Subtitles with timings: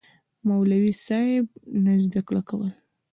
[0.47, 1.45] مولوي صېب
[1.83, 2.69] نه زده کول